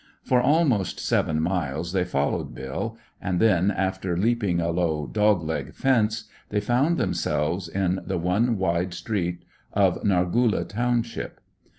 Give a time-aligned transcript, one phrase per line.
[0.23, 5.75] For almost seven miles they followed Bill, and then, after leaping a low "dog leg"
[5.75, 9.43] fence, they found themselves in the one wide street
[9.73, 11.39] of Nargoola township.